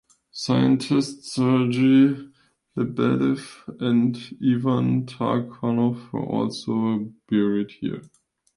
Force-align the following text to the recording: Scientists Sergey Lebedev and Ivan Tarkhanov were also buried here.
Scientists 0.31 1.31
Sergey 1.35 2.15
Lebedev 2.75 3.69
and 3.79 4.17
Ivan 4.43 5.05
Tarkhanov 5.05 6.11
were 6.11 6.25
also 6.25 7.11
buried 7.29 7.69
here. 7.69 8.01